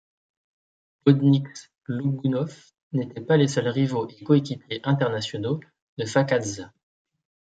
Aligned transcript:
Bodnieks, 1.05 1.69
Logounov 1.87 2.55
n'étaient 2.91 3.21
pas 3.21 3.37
les 3.37 3.47
seuls 3.47 3.67
rivaux 3.67 4.07
et 4.09 4.23
coéquipiers 4.23 4.81
internationaux 4.83 5.59
de 5.99 6.05
Phakadze. 6.05 6.71